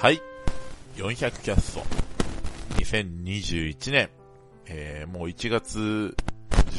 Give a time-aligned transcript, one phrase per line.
[0.00, 0.20] はい。
[0.96, 1.82] 400キャスト。
[2.76, 4.10] 2021年。
[4.66, 6.14] えー、もう1月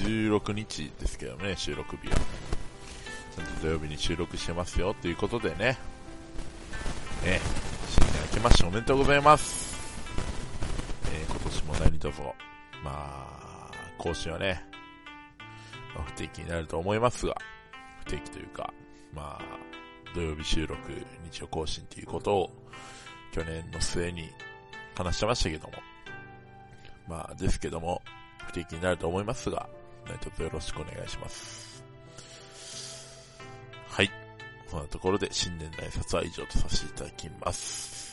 [0.03, 2.15] 16日ですけどね、収録日は。
[3.35, 5.77] ちゃんと土曜日に収録してますよ、ということでね。
[7.23, 7.39] ね、
[7.89, 9.75] 新年明けましておめでとうございます。
[11.11, 12.31] えー、今年も何卒、ま
[12.85, 14.63] あ、更新はね、
[15.95, 17.35] まあ不定期になると思いますが、
[18.01, 18.71] 不定期というか、
[19.13, 19.55] まあ、
[20.13, 20.77] 土曜日収録、
[21.31, 22.51] 日曜更新ということを、
[23.35, 24.31] 去年の末に
[24.95, 25.73] 話してましたけども、
[27.05, 28.01] まあ、ですけども、
[28.47, 29.67] 不定期になると思いますが、
[30.07, 31.83] 何卒よろしくお願いします。
[33.89, 34.11] はい。
[34.69, 38.04] そんなところで新年の挨拶は以上とさせていただきます。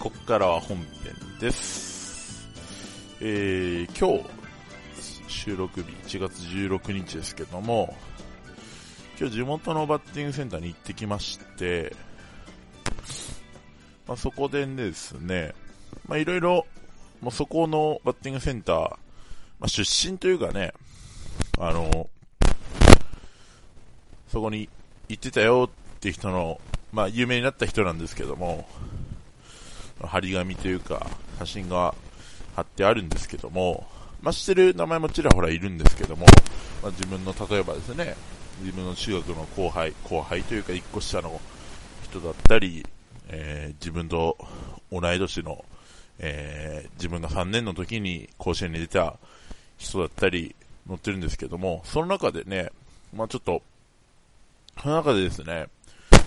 [0.00, 0.86] ここからは本編
[1.38, 2.48] です。
[3.20, 4.30] えー、今日、
[5.28, 7.94] 収録日1月16日ですけども、
[9.18, 11.94] 今日地元のバッティングセンターに行ってきまして、
[14.08, 15.54] まあ、そこでですね、
[16.08, 16.66] まあ、いろいろ、
[17.20, 18.96] もうそこのバッティングセンター、ま
[19.64, 20.72] あ、出身というかね、
[21.58, 22.08] あの、
[24.28, 24.70] そこに
[25.10, 26.58] 行ってたよって人の、
[26.90, 28.66] まあ、有名になった人なんですけども、
[30.02, 31.06] 張り紙というか、
[31.38, 31.94] 写真が
[32.56, 33.86] 貼ってあるんですけども、
[34.22, 36.26] まあ、知ってる名前もちらほらいるんですけども、
[36.82, 38.14] まあ、自分の、例えばですね、
[38.60, 41.40] 自分の中学の後輩、後輩というか一個下の
[42.04, 42.86] 人だったり、
[43.28, 44.36] えー自分と
[44.90, 45.64] 同い年の、
[46.18, 49.16] えー自分が3年の時に甲子園に出た
[49.78, 50.54] 人だったり
[50.86, 52.70] 載ってるんですけども、その中でね、
[53.14, 53.62] まあちょっと、
[54.82, 55.68] その中でですね、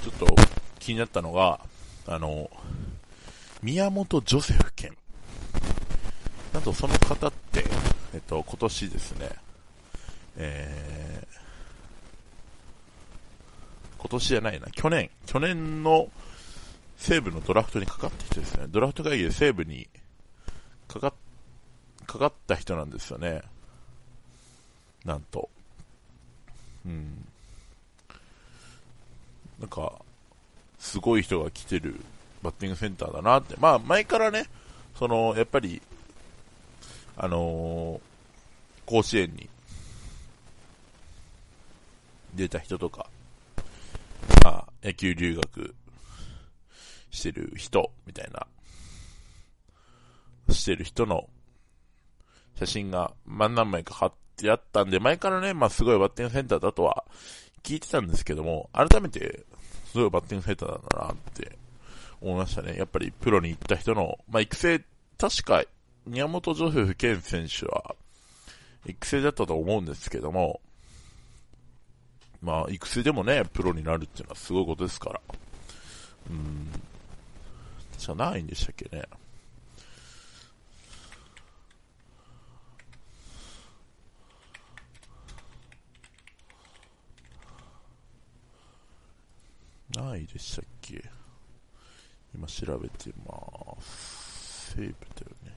[0.04, 0.36] ちょっと
[0.80, 1.60] 気になったのが、
[2.08, 2.50] あの、
[3.64, 4.92] 宮本ジョセフ県。
[6.54, 7.64] なんとその方って、
[8.14, 9.30] えっと、今年ですね、
[10.36, 16.10] えー、今年じゃないな、去年、去年の
[16.98, 18.66] 西武のドラフトにかかった人ですね。
[18.68, 19.88] ドラフト会議で西武に
[20.90, 21.14] かか、
[22.06, 23.44] かかった人なんですよね。
[25.06, 25.50] なんと。
[26.86, 27.26] うん。
[29.58, 30.02] なんか、
[30.80, 31.96] すごい人が来てる
[32.44, 33.56] バッティングセンターだなって。
[33.60, 34.46] まあ、前からね、
[34.96, 35.82] その、やっぱり、
[37.18, 38.14] あのー
[38.86, 39.50] 甲子園に
[42.36, 43.08] 出た人とか、
[44.44, 45.76] まあ、野球留学
[47.12, 48.46] してる人、みたいな、
[50.54, 51.30] してる人の
[52.60, 57.06] 写真が、まあ、何枚か貼ってあったんで、前からね、まあ、すごいバッティングセンターだとは
[57.62, 59.46] 聞いてたんですけども、改めて、
[59.92, 61.58] すごいバッティング下手なんだなって
[62.24, 62.78] 思いましたね。
[62.78, 64.82] やっぱりプロに行った人の、まあ、育成、
[65.18, 65.64] 確か、
[66.06, 67.96] 宮本ジョセフ健選手は、
[68.86, 70.62] 育成だったと思うんですけども、
[72.42, 75.22] まあ、育成でもね、プロになるっていうのはすごいことですから。
[76.30, 76.68] うん。
[77.98, 79.04] じゃないんでしたっけね。
[89.96, 91.23] ないでしたっけ
[92.34, 94.74] 今調べてます。
[94.74, 95.56] セーブだよね。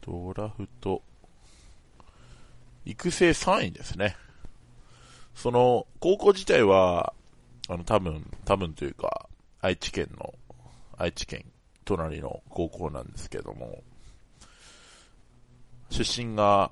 [0.00, 1.02] ドラフト、
[2.84, 4.16] 育成3位ですね。
[5.34, 7.12] その、高校自体は、
[7.68, 9.28] あの、多分、多分というか、
[9.60, 10.32] 愛知県の、
[10.96, 11.44] 愛知県
[11.84, 13.82] 隣の高校なんですけども、
[15.90, 16.70] 出身が、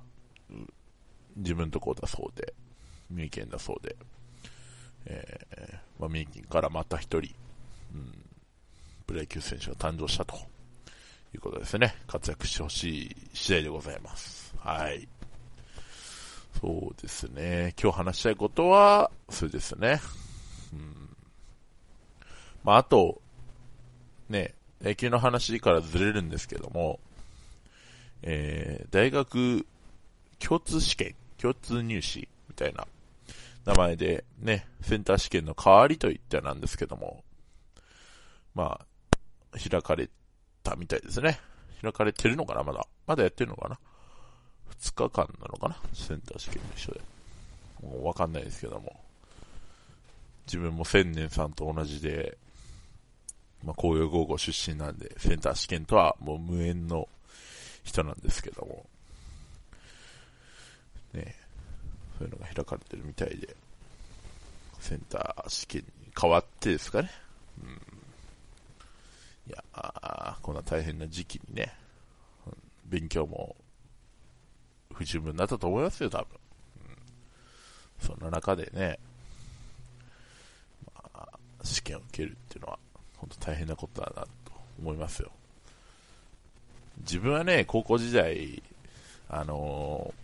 [1.37, 2.55] 自分とこだそうで、
[3.11, 3.97] 三重県だそうで、
[5.07, 7.35] えー、まあ、三重県からまた一人、
[7.95, 8.13] うん、
[9.07, 10.37] プロ野球選手が誕生したと
[11.35, 11.95] いうことですね。
[12.07, 14.55] 活躍してほしい次第でございます。
[14.59, 15.07] はい。
[16.61, 17.75] そうですね。
[17.81, 20.01] 今日話したいことは、それですね。
[20.73, 21.17] うん。
[22.63, 23.21] まあ、あと、
[24.29, 27.01] ね、野球の話からずれるんですけども、
[28.23, 29.67] えー、大学
[30.39, 32.87] 共通試験、共通入試みたいな
[33.65, 37.25] 名前でね、センター試験の代わりといったなんですけども、
[38.55, 38.79] ま
[39.53, 40.11] あ、開かれ
[40.63, 41.41] たみたいですね。
[41.81, 42.87] 開かれてるのかなまだ。
[43.07, 43.79] まだやってるのかな
[44.81, 47.01] ?2 日間なのかなセンター試験の一緒で。
[47.83, 49.01] もうわかんないですけども。
[50.47, 52.37] 自分も千年さんと同じで、
[53.65, 57.09] まあ、紅葉高校出身なんで、センター試験とはもう無縁の
[57.83, 58.87] 人なんですけども。
[61.15, 61.44] ね
[62.19, 63.57] そういうのが開かれてるみたいで、
[64.81, 67.11] センター試験に変わってですかね。
[67.63, 67.71] うん。
[69.47, 71.75] いやこんな大変な時期にね、
[72.87, 73.55] 勉強も
[74.93, 76.27] 不十分になったと思いますよ、多分。
[78.01, 78.99] うん、そんな中でね、
[80.87, 81.29] まあ、
[81.63, 82.79] 試験を受けるっていうのは、
[83.17, 84.29] 本当大変なことだなと
[84.79, 85.31] 思いますよ。
[87.01, 88.63] 自分はね、高校時代、
[89.29, 90.15] あの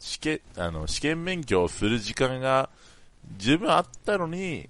[0.00, 2.70] 試験、あの、試験勉強する時間が
[3.36, 4.68] 十分あったのに、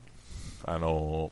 [0.64, 1.30] あの、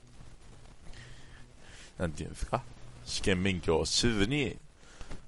[1.99, 2.62] なんていうんですか、
[3.05, 4.57] 試験勉強をしずに、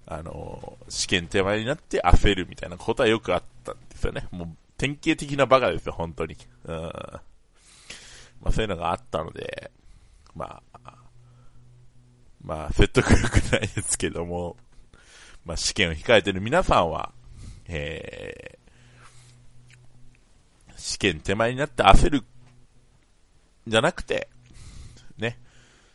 [0.07, 4.27] あの、試験手前になって焦るみたいなことはよくあったんですよね。
[4.31, 4.49] もう、
[4.79, 6.37] 典型的なバカですよ、本当に。
[6.65, 6.75] うん。
[6.75, 6.91] ま
[8.45, 9.73] あ、そういうのがあったので、
[10.35, 10.93] まあ、
[12.43, 14.57] まあ、説得力ないですけども、
[15.45, 17.13] まあ、試験を控えてる皆さんは、
[17.67, 18.59] え
[20.81, 22.25] 試験手前になって焦る、
[23.67, 24.29] じゃなくて、
[25.19, 25.39] ね、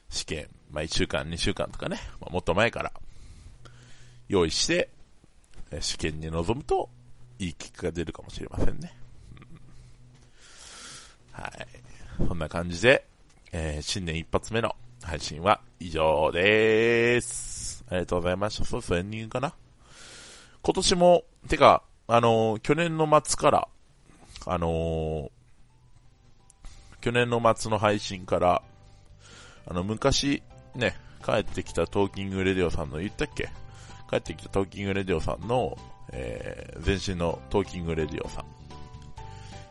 [0.09, 2.91] 試験、まあ1週間、2週間とかね、まあ、もっと前から、
[4.29, 4.89] 用意して、
[5.79, 6.89] 試験に臨むと、
[7.39, 8.95] いい結果が出るかもしれませんね。
[11.35, 12.27] うん、はい。
[12.27, 13.05] そんな感じで、
[13.51, 17.83] えー、新年一発目の配信は以上です。
[17.89, 18.65] ありがとうございました。
[18.65, 19.53] そうそう、エンディングかな。
[20.61, 23.67] 今年も、てか、あのー、去年の末から、
[24.45, 25.29] あのー、
[27.01, 28.61] 去年の末の配信から、
[29.67, 30.43] あの、昔、
[30.75, 33.49] ね、帰ってきたトーキングレディオさんの、言ったっけ？
[34.09, 35.75] 帰ってきたトーキングレディオさんの、
[36.11, 38.45] えー、前身のトーキングレディオさん、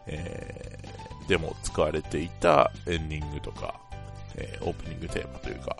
[0.08, 3.80] えー、でも使われていたエンディングとか、
[4.34, 5.76] えー、オープニングテーマというか、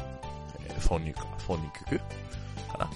[0.65, 2.89] えー、挿入か、挿入曲かな？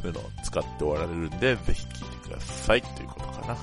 [0.00, 3.56] そういうのを使っておられるんで、ぜひ聴いてくださいということかな。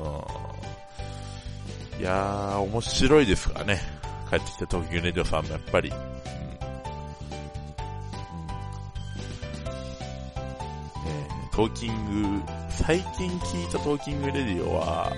[0.00, 2.00] うん。
[2.00, 3.80] いやー、面白いですからね。
[4.28, 5.88] 帰ってきた東京レディオさんもやっぱり。
[5.88, 5.96] うん。
[5.96, 6.02] うん、
[11.06, 15.12] えー、トーキング、最近聞いたトーキングレディオは、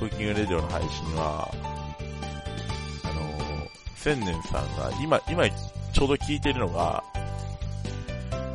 [0.00, 1.48] トーキングレディオの配信は、
[3.04, 5.48] あのー、千年さんが、今、今
[5.92, 7.04] ちょうど聞いてるのが、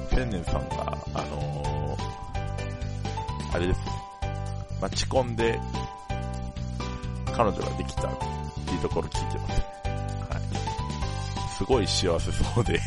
[0.10, 1.98] 千年さんが、あの、
[3.54, 3.97] あれです
[4.82, 5.60] 待ち込んで、
[7.36, 8.18] 彼女ができたっ
[8.66, 9.62] ていうところ聞いてます。
[9.62, 10.40] は
[11.48, 11.50] い。
[11.58, 12.80] すごい幸せそうで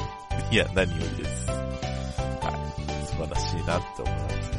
[0.50, 1.46] いや、何よりです。
[1.48, 1.56] は
[3.02, 3.06] い。
[3.06, 4.58] 素晴らしいなって思いますね。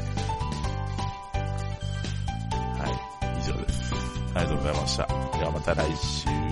[2.78, 2.88] は
[3.36, 3.40] い。
[3.40, 3.94] 以上です。
[4.36, 5.08] ありがとうございました。
[5.08, 6.49] ではまた来週。